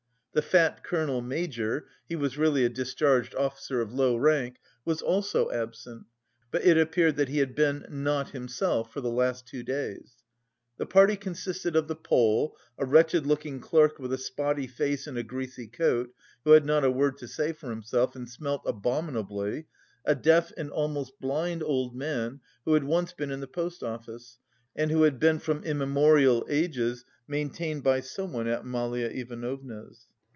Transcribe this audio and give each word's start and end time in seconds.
The 0.33 0.41
fat 0.41 0.81
colonel 0.85 1.19
major 1.19 1.87
(he 2.07 2.15
was 2.15 2.37
really 2.37 2.63
a 2.63 2.69
discharged 2.69 3.35
officer 3.35 3.81
of 3.81 3.91
low 3.93 4.15
rank) 4.15 4.59
was 4.85 5.01
also 5.01 5.51
absent, 5.51 6.05
but 6.51 6.63
it 6.63 6.77
appeared 6.77 7.17
that 7.17 7.27
he 7.27 7.39
had 7.39 7.53
been 7.53 7.85
"not 7.89 8.29
himself" 8.29 8.93
for 8.93 9.01
the 9.01 9.09
last 9.11 9.45
two 9.45 9.61
days. 9.61 10.23
The 10.77 10.85
party 10.85 11.17
consisted 11.17 11.75
of 11.75 11.89
the 11.89 11.97
Pole, 11.97 12.55
a 12.77 12.85
wretched 12.85 13.25
looking 13.27 13.59
clerk 13.59 13.99
with 13.99 14.13
a 14.13 14.17
spotty 14.17 14.67
face 14.67 15.05
and 15.05 15.17
a 15.17 15.23
greasy 15.23 15.67
coat, 15.67 16.13
who 16.45 16.51
had 16.51 16.63
not 16.65 16.85
a 16.85 16.89
word 16.91 17.17
to 17.17 17.27
say 17.27 17.51
for 17.51 17.69
himself, 17.69 18.15
and 18.15 18.29
smelt 18.29 18.61
abominably, 18.65 19.65
a 20.05 20.15
deaf 20.15 20.53
and 20.55 20.71
almost 20.71 21.19
blind 21.19 21.61
old 21.61 21.93
man 21.93 22.39
who 22.63 22.73
had 22.73 22.85
once 22.85 23.11
been 23.11 23.31
in 23.31 23.41
the 23.41 23.47
post 23.47 23.83
office 23.83 24.37
and 24.77 24.91
who 24.91 25.03
had 25.03 25.19
been 25.19 25.39
from 25.39 25.61
immemorial 25.65 26.45
ages 26.47 27.03
maintained 27.27 27.83
by 27.83 27.99
someone 27.99 28.47
at 28.47 28.61
Amalia 28.61 29.07
Ivanovna's. 29.07 30.07